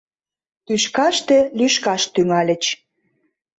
—тӱшкаште 0.65 1.37
лӱшкаш 1.57 2.03
тӱҥальыч. 2.13 2.63